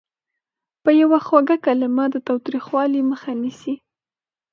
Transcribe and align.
یوه 1.01 1.19
خوږه 1.25 1.57
کلمه 1.65 2.05
د 2.13 2.15
تاوتریخوالي 2.27 3.01
مخه 3.11 3.31
نیسي. 3.41 3.75